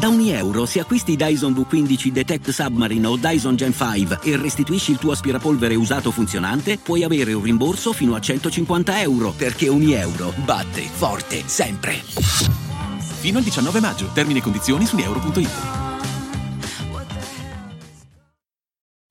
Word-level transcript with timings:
Da 0.00 0.08
ogni 0.08 0.30
euro, 0.30 0.64
se 0.64 0.80
acquisti 0.80 1.14
Dyson 1.14 1.52
V15 1.52 2.08
Detect 2.08 2.48
Submarine 2.48 3.06
o 3.06 3.16
Dyson 3.18 3.54
Gen 3.54 3.74
5 3.74 4.20
e 4.22 4.34
restituisci 4.38 4.92
il 4.92 4.96
tuo 4.96 5.12
aspirapolvere 5.12 5.74
usato 5.74 6.10
funzionante, 6.10 6.78
puoi 6.78 7.04
avere 7.04 7.34
un 7.34 7.42
rimborso 7.42 7.92
fino 7.92 8.14
a 8.14 8.18
150 8.18 9.02
euro, 9.02 9.34
perché 9.36 9.68
ogni 9.68 9.92
euro 9.92 10.32
batte 10.42 10.80
forte 10.84 11.42
sempre. 11.44 12.00
Fino 13.20 13.36
al 13.36 13.44
19 13.44 13.80
maggio. 13.80 14.08
Termini 14.14 14.38
e 14.38 14.42
condizioni 14.42 14.86
su 14.86 14.96
euro.it. 14.96 15.50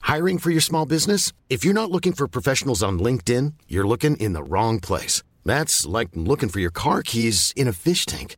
Hiring 0.07 0.39
for 0.39 0.49
your 0.49 0.63
small 0.63 0.87
business? 0.87 1.33
If 1.49 1.63
you're 1.63 1.79
not 1.79 1.91
looking 1.91 2.15
for 2.15 2.27
professionals 2.27 2.81
on 2.81 2.97
LinkedIn, 2.97 3.53
you're 3.67 3.87
looking 3.87 4.15
in 4.17 4.33
the 4.33 4.41
wrong 4.41 4.79
place. 4.79 5.21
That's 5.45 5.85
like 5.85 6.09
looking 6.15 6.49
for 6.49 6.59
your 6.59 6.71
car 6.71 7.03
keys 7.03 7.53
in 7.55 7.67
a 7.67 7.73
fish 7.73 8.07
tank. 8.07 8.37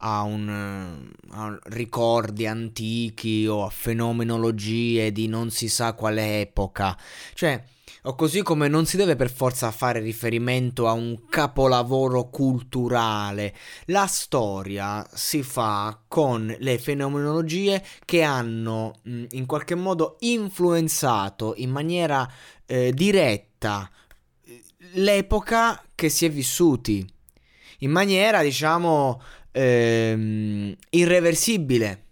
a, 0.00 0.22
un, 0.22 1.10
a 1.30 1.58
ricordi 1.64 2.46
antichi 2.46 3.46
o 3.46 3.64
a 3.64 3.70
fenomenologie 3.70 5.12
di 5.12 5.26
non 5.28 5.50
si 5.50 5.68
sa 5.68 5.94
quale 5.94 6.40
epoca. 6.40 6.96
Cioè, 7.34 7.62
o 8.04 8.14
così 8.14 8.42
come 8.42 8.68
non 8.68 8.86
si 8.86 8.96
deve 8.96 9.14
per 9.14 9.30
forza 9.30 9.70
fare 9.70 10.00
riferimento 10.00 10.88
a 10.88 10.92
un 10.92 11.26
capolavoro 11.28 12.30
culturale. 12.30 13.54
La 13.86 14.06
storia 14.06 15.06
si 15.12 15.42
fa 15.42 16.00
con 16.08 16.54
le 16.58 16.78
fenomenologie 16.78 17.84
che 18.04 18.22
hanno 18.22 18.94
mh, 19.02 19.24
in 19.30 19.44
qualche 19.44 19.74
modo 19.74 20.16
influenzato 20.20 21.52
in 21.56 21.70
maniera 21.70 22.26
eh, 22.64 22.92
diretta 22.92 23.90
l'epoca 24.92 25.82
che 25.94 26.08
si 26.08 26.24
è 26.24 26.30
vissuti. 26.30 27.06
In 27.82 27.90
maniera, 27.90 28.42
diciamo, 28.42 29.22
ehm, 29.52 30.76
irreversibile. 30.90 32.04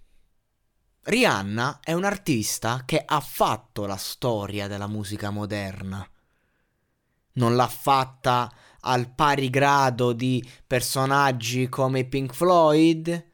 Rihanna 1.03 1.81
è 1.83 1.93
un 1.93 2.05
artista 2.05 2.83
che 2.85 3.03
ha 3.05 3.21
fatto 3.21 3.87
la 3.87 3.97
storia 3.97 4.69
della 4.69 4.87
musica 4.87 5.31
moderna. 5.31 6.07
Non 7.35 7.57
l'ha 7.57 7.69
fatta 7.69 8.53
al 8.81 9.15
pari 9.15 9.49
grado 9.49 10.13
di 10.13 10.47
personaggi 10.67 11.69
come 11.69 12.05
Pink 12.05 12.35
Floyd, 12.35 13.28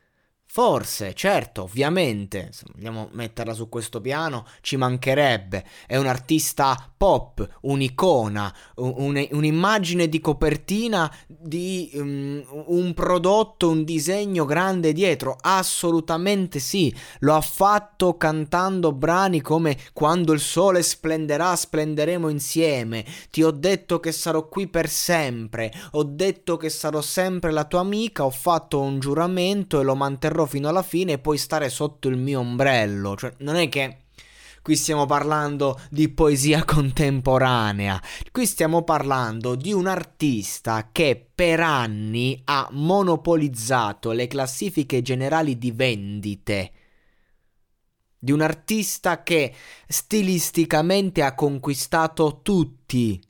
Forse, 0.54 1.14
certo, 1.14 1.64
ovviamente, 1.64 2.50
se 2.52 2.62
vogliamo 2.72 3.08
metterla 3.10 3.54
su 3.54 3.68
questo 3.68 4.00
piano, 4.00 4.46
ci 4.60 4.76
mancherebbe. 4.76 5.64
È 5.84 5.96
un 5.96 6.06
artista 6.06 6.92
pop, 6.96 7.44
un'icona, 7.62 8.54
un, 8.76 9.26
un'immagine 9.32 10.08
di 10.08 10.20
copertina 10.20 11.12
di 11.26 11.90
um, 11.94 12.44
un 12.66 12.94
prodotto, 12.94 13.68
un 13.68 13.82
disegno 13.82 14.44
grande 14.44 14.92
dietro. 14.92 15.36
Assolutamente 15.40 16.60
sì. 16.60 16.94
Lo 17.18 17.34
ha 17.34 17.40
fatto 17.40 18.16
cantando 18.16 18.92
brani 18.92 19.40
come 19.40 19.76
Quando 19.92 20.32
il 20.32 20.40
sole 20.40 20.84
splenderà, 20.84 21.56
splenderemo 21.56 22.28
insieme. 22.28 23.04
Ti 23.28 23.42
ho 23.42 23.50
detto 23.50 23.98
che 23.98 24.12
sarò 24.12 24.46
qui 24.46 24.68
per 24.68 24.88
sempre. 24.88 25.72
Ho 25.94 26.04
detto 26.04 26.56
che 26.56 26.70
sarò 26.70 27.00
sempre 27.00 27.50
la 27.50 27.64
tua 27.64 27.80
amica. 27.80 28.24
Ho 28.24 28.30
fatto 28.30 28.80
un 28.80 29.00
giuramento 29.00 29.80
e 29.80 29.82
lo 29.82 29.96
manterrò 29.96 30.42
fino 30.46 30.68
alla 30.68 30.82
fine 30.82 31.12
e 31.12 31.18
poi 31.18 31.38
stare 31.38 31.68
sotto 31.68 32.08
il 32.08 32.16
mio 32.16 32.40
ombrello. 32.40 33.16
Cioè, 33.16 33.34
non 33.38 33.56
è 33.56 33.68
che 33.68 33.98
qui 34.62 34.76
stiamo 34.76 35.04
parlando 35.04 35.78
di 35.90 36.08
poesia 36.08 36.64
contemporanea. 36.66 38.02
Qui 38.32 38.46
stiamo 38.46 38.82
parlando 38.82 39.54
di 39.54 39.72
un 39.72 39.86
artista 39.86 40.88
che 40.90 41.28
per 41.34 41.60
anni 41.60 42.40
ha 42.44 42.68
monopolizzato 42.72 44.12
le 44.12 44.26
classifiche 44.26 45.02
generali 45.02 45.58
di 45.58 45.70
vendite. 45.70 46.72
Di 48.18 48.32
un 48.32 48.40
artista 48.40 49.22
che 49.22 49.54
stilisticamente 49.86 51.22
ha 51.22 51.34
conquistato 51.34 52.40
tutti. 52.42 53.22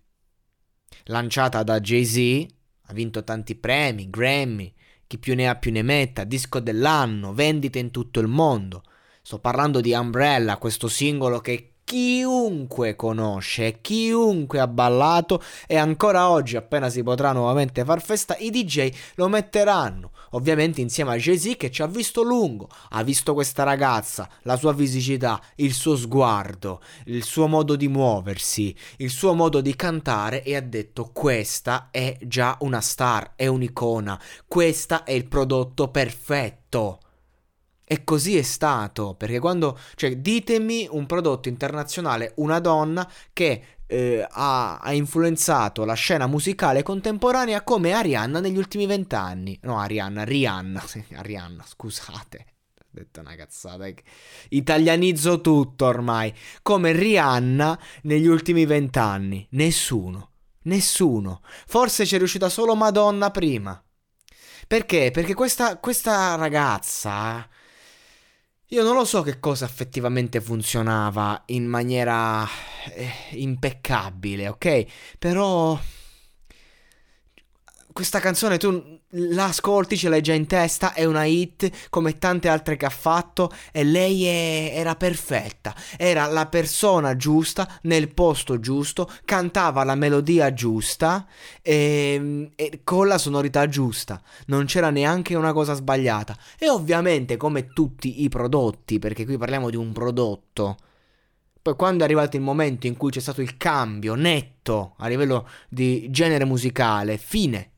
Lanciata 1.04 1.62
da 1.62 1.81
Jay-Z, 1.81 2.46
ha 2.86 2.92
vinto 2.92 3.25
tanti 3.25 3.54
premi, 3.54 4.10
Grammy, 4.10 4.72
chi 5.06 5.19
più 5.19 5.34
ne 5.34 5.48
ha 5.48 5.56
più 5.56 5.72
ne 5.72 5.82
metta, 5.82 6.25
disco 6.25 6.60
dell'anno, 6.60 7.32
vendite 7.32 7.78
in 7.78 7.91
tutto 7.91 8.20
il 8.20 8.28
mondo. 8.28 8.82
Sto 9.22 9.38
parlando 9.38 9.81
di 9.81 9.92
Umbrella, 9.92 10.59
questo 10.59 10.88
singolo 10.88 11.41
che 11.41 11.74
chiunque 11.84 12.97
conosce, 12.97 13.78
chiunque 13.81 14.59
ha 14.59 14.67
ballato 14.67 15.43
e 15.67 15.77
ancora 15.77 16.31
oggi, 16.31 16.56
appena 16.56 16.89
si 16.89 17.03
potrà 17.03 17.33
nuovamente 17.33 17.84
far 17.84 18.03
festa, 18.03 18.37
i 18.39 18.50
DJ 18.50 18.91
lo 19.17 19.28
metteranno. 19.28 20.11
Ovviamente 20.31 20.81
insieme 20.81 21.12
a 21.12 21.17
Jay-Z 21.17 21.56
che 21.56 21.71
ci 21.71 21.83
ha 21.83 21.87
visto 21.87 22.23
lungo, 22.23 22.69
ha 22.91 23.03
visto 23.05 23.34
questa 23.34 23.62
ragazza, 23.62 24.28
la 24.43 24.56
sua 24.56 24.75
fisicità, 24.75 25.41
il 25.56 25.73
suo 25.73 25.97
sguardo, 25.97 26.81
il 27.06 27.23
suo 27.23 27.47
modo 27.47 27.77
di 27.77 27.87
muoversi, 27.87 28.75
il 28.97 29.11
suo 29.11 29.34
modo 29.34 29.61
di 29.61 29.77
cantare 29.77 30.43
e 30.43 30.56
ha 30.56 30.61
detto 30.61 31.11
questa 31.12 31.89
è 31.91 32.17
già 32.23 32.56
una 32.61 32.81
star, 32.81 33.33
è 33.37 33.47
un'icona, 33.47 34.21
questa 34.49 35.05
è 35.05 35.12
il 35.12 35.27
prodotto 35.27 35.89
perfetto. 35.89 36.99
E 37.87 38.03
così 38.03 38.39
è 38.39 38.43
stato, 38.43 39.15
perché 39.15 39.39
quando, 39.39 39.78
cioè, 39.95 40.17
ditemi 40.17 40.89
un 40.91 41.05
prodotto 41.05 41.50
internazionale, 41.50 42.33
una 42.37 42.59
donna 42.59 43.06
che 43.33 43.75
eh, 43.87 44.27
ha, 44.28 44.78
ha, 44.78 44.93
influenzato 44.95 45.84
la 45.84 45.93
scena 45.93 46.27
musicale 46.27 46.83
contemporanea 46.83 47.62
come 47.62 47.93
Arianna 47.93 48.41
negli 48.41 48.56
ultimi 48.56 48.87
vent'anni. 48.87 49.59
No, 49.62 49.78
Arianna, 49.78 50.25
Rihanna, 50.25 50.83
Arianna, 51.17 51.65
scusate. 51.67 52.47
Ho 52.78 52.87
detto 52.91 53.21
una 53.21 53.34
cazzata. 53.34 53.87
Italianizzo 54.49 55.41
tutto 55.41 55.84
ormai. 55.84 56.33
Come 56.62 56.93
Rihanna 56.93 57.78
negli 58.03 58.27
ultimi 58.27 58.65
vent'anni. 58.65 59.47
Nessuno. 59.50 60.31
Nessuno. 60.62 61.43
Forse 61.67 62.05
c'è 62.05 62.17
riuscita 62.17 62.49
solo 62.49 62.75
Madonna 62.75 63.31
prima. 63.31 63.78
Perché? 64.67 65.11
Perché 65.12 65.34
questa, 65.34 65.77
questa 65.77 66.37
ragazza 66.37 67.47
io 68.75 68.82
non 68.82 68.97
lo 68.97 69.05
so 69.05 69.23
che 69.23 69.38
cosa 69.38 69.67
effettivamente 69.67 70.41
funzionava 70.41 71.44
in 71.47 71.65
maniera 71.65 72.44
eh, 72.93 73.09
impeccabile, 73.35 74.49
ok? 74.49 74.85
Però 75.17 75.79
questa 77.94 78.19
canzone 78.19 78.58
tu 78.58 78.99
la 79.11 79.44
ascolti, 79.44 79.96
ce 79.96 80.08
l'hai 80.08 80.20
già 80.20 80.32
in 80.32 80.49
testa, 80.49 80.94
è 80.94 81.05
una 81.05 81.26
hit 81.26 81.88
come 81.91 82.19
tante 82.19 82.49
altre 82.49 82.75
che 82.75 82.87
ha 82.87 82.91
fatto 82.91 83.52
e 83.70 83.85
lei 83.85 84.25
è, 84.25 84.73
era 84.75 84.96
perfetta, 84.96 85.73
era 85.96 86.26
la 86.26 86.46
persona 86.46 87.14
giusta 87.14 87.79
nel 87.82 88.12
posto 88.12 88.58
giusto, 88.58 89.08
cantava 89.25 89.85
la 89.85 89.94
melodia 89.94 90.52
giusta 90.52 91.25
e, 91.62 92.14
ehm, 92.17 92.50
e 92.56 92.81
con 92.82 93.06
la 93.06 93.17
sonorità 93.17 93.69
giusta, 93.69 94.20
non 94.46 94.64
c'era 94.64 94.91
neanche 94.91 95.37
una 95.37 95.52
cosa 95.52 95.75
sbagliata. 95.75 96.37
E 96.58 96.69
ovviamente 96.69 97.37
come 97.37 97.69
tutti 97.69 98.25
i 98.25 98.29
prodotti, 98.29 98.99
perché 98.99 99.25
qui 99.25 99.38
parliamo 99.38 99.70
di 99.70 99.76
un 99.76 99.93
prodotto, 99.93 100.79
poi 101.62 101.76
quando 101.76 102.02
è 102.02 102.06
arrivato 102.06 102.35
il 102.35 102.43
momento 102.43 102.88
in 102.88 102.96
cui 102.96 103.12
c'è 103.12 103.20
stato 103.20 103.41
il 103.41 103.56
cambio 103.56 104.17
netto 104.17 104.94
a 104.99 105.06
livello 105.06 105.49
di 105.69 106.08
genere 106.11 106.44
musicale, 106.44 107.19
fine 107.19 107.69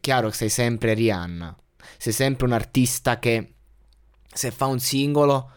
chiaro 0.00 0.28
che 0.28 0.34
sei 0.34 0.48
sempre 0.48 0.94
Rihanna. 0.94 1.56
sei 1.98 2.12
sempre 2.12 2.46
un 2.46 2.52
artista 2.52 3.18
che 3.18 3.54
se 4.32 4.50
fa 4.50 4.66
un 4.66 4.80
singolo 4.80 5.50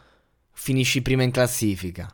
finisci 0.52 1.02
prima 1.02 1.24
in 1.24 1.32
classifica. 1.32 2.12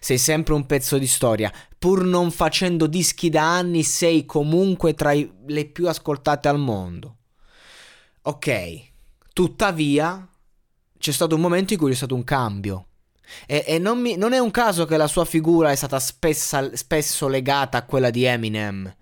Sei 0.00 0.18
sempre 0.18 0.54
un 0.54 0.66
pezzo 0.66 0.98
di 0.98 1.06
storia. 1.06 1.52
Pur 1.78 2.04
non 2.04 2.30
facendo 2.30 2.86
dischi 2.86 3.30
da 3.30 3.56
anni, 3.56 3.82
sei 3.82 4.24
comunque 4.24 4.94
tra 4.94 5.12
i, 5.12 5.30
le 5.46 5.66
più 5.66 5.88
ascoltate 5.88 6.48
al 6.48 6.58
mondo. 6.58 7.16
Ok, 8.22 8.92
tuttavia 9.32 10.28
c'è 10.96 11.10
stato 11.10 11.34
un 11.34 11.40
momento 11.40 11.72
in 11.72 11.78
cui 11.80 11.90
c'è 11.90 11.96
stato 11.96 12.14
un 12.14 12.22
cambio. 12.22 12.86
E, 13.46 13.64
e 13.66 13.78
non, 13.78 14.00
mi, 14.00 14.16
non, 14.16 14.32
è 14.32 14.38
un 14.38 14.50
caso 14.50 14.84
che 14.84 14.96
la 14.96 15.08
sua 15.08 15.24
figura 15.24 15.72
è 15.72 15.74
stata 15.74 15.98
spessa, 15.98 16.76
spesso 16.76 17.26
legata 17.26 17.78
a 17.78 17.84
quella 17.84 18.10
di 18.10 18.24
Eminem. 18.24 18.94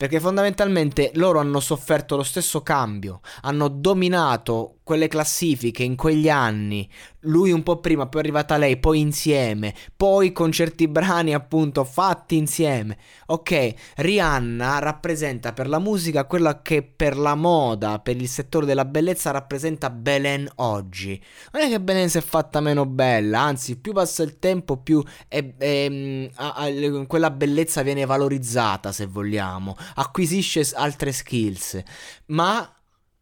Perché 0.00 0.18
fondamentalmente 0.18 1.10
loro 1.16 1.40
hanno 1.40 1.60
sofferto 1.60 2.16
lo 2.16 2.22
stesso 2.22 2.62
cambio, 2.62 3.20
hanno 3.42 3.68
dominato 3.68 4.76
quelle 4.90 5.06
classifiche 5.06 5.84
in 5.84 5.94
quegli 5.94 6.28
anni, 6.28 6.90
lui 7.20 7.52
un 7.52 7.62
po' 7.62 7.78
prima, 7.78 8.08
poi 8.08 8.22
è 8.22 8.24
arrivata 8.24 8.56
lei, 8.56 8.76
poi 8.76 8.98
insieme, 8.98 9.72
poi 9.96 10.32
con 10.32 10.50
certi 10.50 10.88
brani 10.88 11.32
appunto 11.32 11.84
fatti 11.84 12.36
insieme. 12.36 12.98
Ok, 13.26 13.72
Rihanna 13.98 14.80
rappresenta 14.80 15.52
per 15.52 15.68
la 15.68 15.78
musica 15.78 16.24
quella 16.24 16.60
che 16.60 16.82
per 16.82 17.16
la 17.16 17.36
moda, 17.36 18.00
per 18.00 18.16
il 18.16 18.26
settore 18.26 18.66
della 18.66 18.84
bellezza 18.84 19.30
rappresenta 19.30 19.90
Belen 19.90 20.50
oggi. 20.56 21.22
Non 21.52 21.62
è 21.62 21.68
che 21.68 21.80
Belen 21.80 22.08
si 22.08 22.18
è 22.18 22.22
fatta 22.22 22.58
meno 22.58 22.84
bella, 22.84 23.42
anzi 23.42 23.78
più 23.78 23.92
passa 23.92 24.24
il 24.24 24.40
tempo 24.40 24.78
più 24.78 25.00
è, 25.28 25.54
è, 25.56 26.30
a, 26.34 26.54
a, 26.54 27.06
quella 27.06 27.30
bellezza 27.30 27.82
viene 27.82 28.04
valorizzata 28.06 28.90
se 28.90 29.06
vogliamo, 29.06 29.76
acquisisce 29.94 30.68
altre 30.74 31.12
skills, 31.12 31.80
ma 32.26 32.74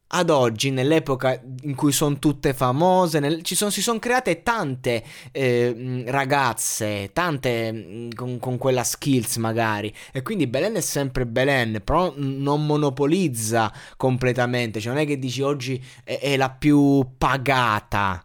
ad 0.09 0.31
oggi, 0.31 0.71
nell'epoca 0.71 1.39
in 1.63 1.75
cui 1.75 1.93
sono 1.93 2.19
tutte 2.19 2.55
famose, 2.55 3.21
nel, 3.21 3.41
son, 3.45 3.71
si 3.71 3.83
sono 3.83 3.99
create 3.99 4.43
tante 4.43 5.05
eh, 5.33 6.05
ragazze, 6.07 7.11
tante 7.13 8.09
con, 8.15 8.39
con, 8.39 8.57
quella 8.57 8.85
skills 8.85 9.37
magari, 9.37 9.93
e 10.13 10.23
quindi 10.23 10.47
Belen 10.47 10.77
è 10.77 10.81
sempre 10.81 11.27
Belen, 11.27 11.83
però 11.85 12.13
non 12.17 12.65
monopolizza 12.65 13.73
completamente, 13.97 14.81
cioè 14.81 14.95
non 14.95 15.03
è 15.03 15.07
che 15.07 15.19
dici 15.19 15.43
oggi 15.43 15.83
è, 16.05 16.19
è 16.21 16.37
la 16.37 16.51
più 16.51 17.07
pagata, 17.19 18.25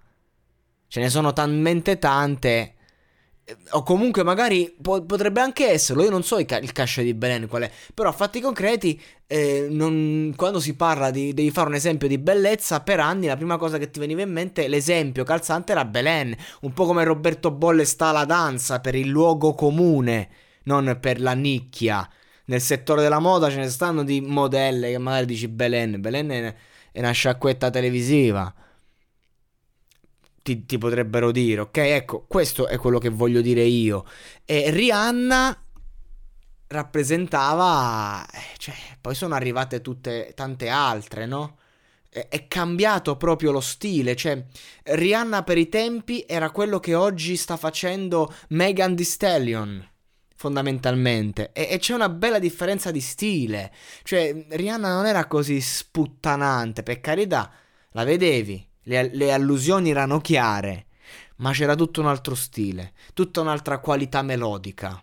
ce 0.88 1.00
ne 1.02 1.10
sono 1.10 1.34
talmente 1.34 2.00
tante 2.00 2.76
o 3.72 3.84
comunque 3.84 4.24
magari 4.24 4.74
po- 4.82 5.04
potrebbe 5.04 5.42
anche 5.42 5.70
esserlo, 5.70 6.04
io 6.04 6.10
non 6.10 6.24
so 6.24 6.40
il, 6.40 6.46
ca- 6.46 6.60
il 6.60 6.72
cash 6.72 7.02
di 7.02 7.14
Belen 7.14 7.48
qual 7.48 7.64
è, 7.64 7.72
però 7.94 8.10
a 8.10 8.14
fatti 8.14 8.40
concreti, 8.40 9.00
eh, 9.28 9.68
non, 9.70 10.34
quando 10.36 10.60
si 10.60 10.76
parla 10.76 11.12
di 11.12 11.34
devi 11.34 11.52
fare 11.52 11.68
un 11.68 11.76
esempio 11.76 12.08
di 12.08 12.18
bellezza, 12.18 12.82
per 12.82 13.00
anni 13.00 13.28
la 13.28 13.36
prima 13.36 13.58
cosa 13.58 13.78
che 13.78 13.90
ti 13.90 14.00
veniva 14.00 14.22
in 14.22 14.32
mente, 14.32 14.68
l'esempio 14.68 15.24
calzante 15.24 15.74
era 15.74 15.84
Belen, 15.86 16.36
un 16.62 16.74
po' 16.74 16.86
come 16.86 17.04
Roberto 17.04 17.52
Bolle 17.52 17.86
sta 17.86 18.08
alla 18.08 18.26
danza 18.26 18.80
per 18.80 18.96
il 18.96 19.08
luogo 19.08 19.54
comune, 19.54 20.30
non 20.64 20.98
per 21.02 21.20
la 21.20 21.34
nicchia. 21.34 22.08
Nel 22.46 22.62
settore 22.62 23.02
della 23.02 23.20
moda 23.20 23.50
ce 23.50 23.58
ne 23.58 23.70
stanno 23.70 24.04
di 24.04 24.22
modelle 24.22 24.92
che 24.92 24.98
magari 24.98 25.26
dici 25.26 25.48
Belen, 25.48 26.00
Belen 26.02 26.30
è, 26.30 26.56
è 26.92 27.00
una 27.00 27.12
sciacquetta 27.12 27.70
televisiva 27.70 28.54
ti, 30.44 30.66
ti, 30.66 30.78
potrebbero 30.78 31.32
dire, 31.32 31.62
ok? 31.62 31.78
Ecco, 31.78 32.26
questo 32.28 32.68
è 32.68 32.78
quello 32.78 33.00
che 33.00 33.10
voglio 33.10 33.42
dire 33.42 33.64
io. 33.64 34.06
E 34.46 34.70
Rihanna 34.70 35.58
rappresentava, 36.68 38.26
eh, 38.32 38.58
cioè, 38.58 38.76
poi 39.00 39.16
sono 39.16 39.36
arrivate 39.36 39.82
tutte 39.82 40.34
tante 40.36 40.70
altre, 40.70 41.26
no? 41.26 41.58
È, 42.10 42.48
cambiato 42.48 43.18
proprio 43.18 43.52
lo 43.52 43.60
stile, 43.60 44.16
cioè 44.16 44.46
Rihanna 44.84 45.42
per 45.42 45.58
i 45.58 45.68
tempi 45.68 46.24
era 46.28 46.52
quello 46.52 46.80
che 46.80 46.94
oggi 46.94 47.36
sta 47.36 47.58
facendo 47.58 48.32
Megan 48.50 48.96
Thee 48.96 49.06
Stallion 49.06 49.90
fondamentalmente. 50.36 51.52
E, 51.54 51.70
e, 51.72 51.80
c'è 51.80 51.94
una 51.96 52.10
bella 52.10 52.38
differenza 52.38 52.92
di 52.92 53.02
stile. 53.02 53.72
Cioè, 54.04 54.46
Rihanna 54.50 54.94
non 54.94 55.06
era 55.08 55.26
così 55.26 55.60
sputtanante, 55.62 56.84
per 56.84 57.00
carità, 57.00 57.52
la 57.92 58.04
vedevi 58.04 58.73
le, 58.84 59.10
le 59.14 59.32
allusioni 59.32 59.90
erano 59.90 60.20
chiare, 60.20 60.88
ma 61.38 61.52
c'era 61.52 61.76
tutto 61.76 62.02
un 62.02 62.08
altro 62.08 62.36
stile, 62.36 62.94
tutta 63.14 63.42
un'altra 63.42 63.80
qualità 63.80 64.22
melodica. 64.22 65.02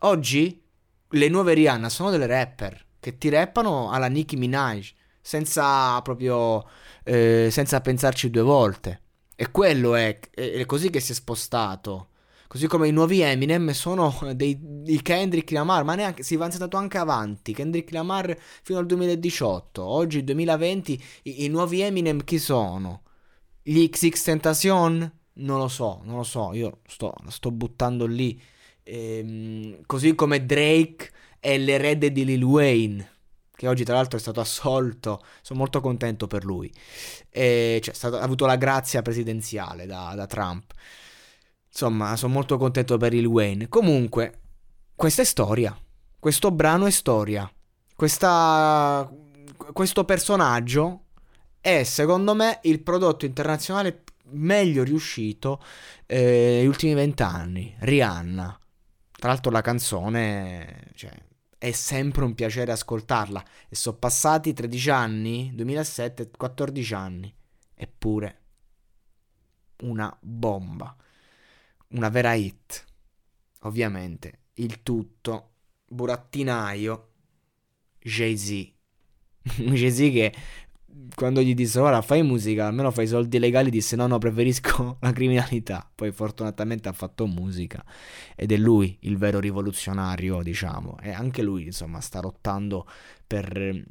Oggi 0.00 0.62
le 1.08 1.28
nuove 1.28 1.54
Rihanna 1.54 1.88
sono 1.88 2.10
delle 2.10 2.26
rapper 2.26 2.84
che 3.00 3.18
ti 3.18 3.28
rappano 3.28 3.90
alla 3.90 4.08
Nicki 4.08 4.36
Minaj, 4.36 4.92
senza 5.20 6.00
proprio 6.02 6.64
eh, 7.04 7.48
senza 7.50 7.80
pensarci 7.80 8.30
due 8.30 8.42
volte. 8.42 9.02
E 9.36 9.50
quello 9.50 9.94
è, 9.94 10.18
è 10.30 10.64
così 10.66 10.90
che 10.90 11.00
si 11.00 11.12
è 11.12 11.14
spostato. 11.14 12.08
Così 12.48 12.66
come 12.66 12.88
i 12.88 12.92
nuovi 12.92 13.20
Eminem 13.20 13.70
sono 13.70 14.14
dei, 14.34 14.56
dei 14.60 15.02
Kendrick 15.02 15.50
Lamar, 15.50 15.84
ma 15.84 15.94
neanche 15.94 16.22
si 16.22 16.36
va 16.36 16.46
andato 16.46 16.76
anche 16.76 16.98
avanti. 16.98 17.52
Kendrick 17.52 17.90
Lamar 17.92 18.36
fino 18.62 18.78
al 18.78 18.86
2018. 18.86 19.82
Oggi, 19.82 20.24
2020, 20.24 21.02
i, 21.24 21.44
i 21.44 21.48
nuovi 21.48 21.80
Eminem 21.80 22.22
chi 22.24 22.38
sono? 22.38 23.02
Gli 23.62 23.88
XX 23.88 24.22
Tentacion? 24.22 25.12
Non 25.34 25.58
lo 25.58 25.68
so, 25.68 26.00
non 26.04 26.16
lo 26.16 26.22
so. 26.22 26.52
Io 26.52 26.80
sto, 26.86 27.14
sto 27.28 27.50
buttando 27.50 28.06
lì. 28.06 28.40
Ehm, 28.84 29.80
così 29.86 30.14
come 30.14 30.46
Drake 30.46 31.10
è 31.40 31.58
l'erede 31.58 32.12
di 32.12 32.24
Lil 32.24 32.42
Wayne 32.44 33.10
che 33.56 33.68
oggi 33.68 33.84
tra 33.84 33.94
l'altro 33.94 34.18
è 34.18 34.20
stato 34.20 34.40
assolto, 34.40 35.24
sono 35.40 35.58
molto 35.58 35.80
contento 35.80 36.26
per 36.26 36.44
lui, 36.44 36.70
e, 37.30 37.80
cioè, 37.82 37.94
stato, 37.94 38.18
ha 38.18 38.22
avuto 38.22 38.44
la 38.44 38.56
grazia 38.56 39.00
presidenziale 39.00 39.86
da, 39.86 40.12
da 40.14 40.26
Trump. 40.26 40.72
Insomma, 41.78 42.16
sono 42.16 42.32
molto 42.32 42.56
contento 42.56 42.96
per 42.96 43.12
il 43.12 43.26
Wayne. 43.26 43.68
Comunque, 43.68 44.40
questa 44.94 45.20
è 45.20 45.26
storia. 45.26 45.78
Questo 46.18 46.50
brano 46.50 46.86
è 46.86 46.90
storia. 46.90 47.52
Questa, 47.94 49.06
questo 49.74 50.06
personaggio 50.06 51.02
è, 51.60 51.82
secondo 51.82 52.34
me, 52.34 52.60
il 52.62 52.80
prodotto 52.80 53.26
internazionale 53.26 54.04
meglio 54.30 54.84
riuscito 54.84 55.62
eh, 56.06 56.56
negli 56.60 56.66
ultimi 56.66 56.94
vent'anni. 56.94 57.76
Rihanna. 57.80 58.58
Tra 59.12 59.28
l'altro 59.28 59.50
la 59.50 59.60
canzone, 59.60 60.92
cioè, 60.94 61.12
è 61.58 61.72
sempre 61.72 62.24
un 62.24 62.34
piacere 62.34 62.72
ascoltarla. 62.72 63.44
E 63.68 63.76
sono 63.76 63.98
passati 63.98 64.54
13 64.54 64.90
anni, 64.90 65.52
2007, 65.54 66.30
14 66.38 66.94
anni. 66.94 67.34
Eppure, 67.74 68.40
una 69.82 70.16
bomba 70.22 70.96
una 71.88 72.08
vera 72.08 72.34
hit. 72.34 72.84
Ovviamente, 73.62 74.40
il 74.54 74.82
tutto 74.82 75.50
burattinaio 75.88 77.10
Jay-Z. 77.98 78.72
Jay-Z 79.56 79.98
che 79.98 80.34
quando 81.14 81.42
gli 81.42 81.54
disse 81.54 81.78
ora 81.78 82.00
fai 82.00 82.22
musica, 82.22 82.66
almeno 82.66 82.90
fai 82.90 83.06
soldi 83.06 83.38
legali, 83.38 83.70
disse 83.70 83.96
no 83.96 84.06
no 84.06 84.18
preferisco 84.18 84.98
la 85.00 85.12
criminalità. 85.12 85.88
Poi 85.94 86.10
fortunatamente 86.12 86.88
ha 86.88 86.92
fatto 86.92 87.26
musica 87.26 87.84
ed 88.34 88.52
è 88.52 88.56
lui 88.56 88.96
il 89.00 89.16
vero 89.18 89.40
rivoluzionario, 89.40 90.42
diciamo. 90.42 90.98
E 91.02 91.10
anche 91.10 91.42
lui 91.42 91.64
insomma 91.64 92.00
sta 92.00 92.20
lottando 92.20 92.86
per 93.26 93.58
mm, 93.58 93.82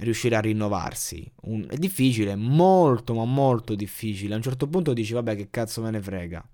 riuscire 0.00 0.36
a 0.36 0.40
rinnovarsi. 0.40 1.30
Un... 1.42 1.66
È 1.68 1.76
difficile, 1.76 2.36
molto 2.36 3.14
ma 3.14 3.24
molto 3.24 3.74
difficile. 3.74 4.34
A 4.34 4.36
un 4.36 4.42
certo 4.42 4.66
punto 4.68 4.92
dici 4.92 5.12
vabbè 5.12 5.36
che 5.36 5.50
cazzo 5.50 5.82
me 5.82 5.90
ne 5.90 6.00
frega 6.00 6.48